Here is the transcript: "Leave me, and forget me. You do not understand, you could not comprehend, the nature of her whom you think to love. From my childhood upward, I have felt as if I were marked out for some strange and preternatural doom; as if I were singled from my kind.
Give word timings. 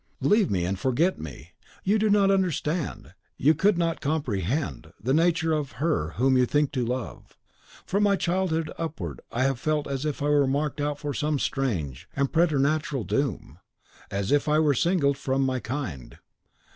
"Leave 0.19 0.49
me, 0.49 0.65
and 0.65 0.79
forget 0.79 1.19
me. 1.19 1.51
You 1.83 1.99
do 1.99 2.09
not 2.09 2.31
understand, 2.31 3.13
you 3.37 3.53
could 3.53 3.77
not 3.77 4.01
comprehend, 4.01 4.93
the 4.99 5.13
nature 5.13 5.53
of 5.53 5.73
her 5.73 6.13
whom 6.13 6.35
you 6.35 6.47
think 6.47 6.71
to 6.71 6.83
love. 6.83 7.37
From 7.85 8.01
my 8.01 8.15
childhood 8.15 8.71
upward, 8.79 9.21
I 9.31 9.43
have 9.43 9.59
felt 9.59 9.85
as 9.85 10.03
if 10.03 10.23
I 10.23 10.29
were 10.29 10.47
marked 10.47 10.81
out 10.81 10.97
for 10.97 11.13
some 11.13 11.37
strange 11.37 12.09
and 12.15 12.33
preternatural 12.33 13.03
doom; 13.03 13.59
as 14.09 14.31
if 14.31 14.49
I 14.49 14.57
were 14.57 14.73
singled 14.73 15.19
from 15.19 15.43
my 15.43 15.59
kind. 15.59 16.17